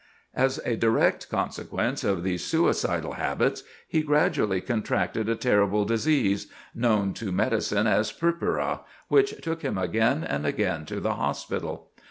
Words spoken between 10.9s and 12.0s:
the hospital.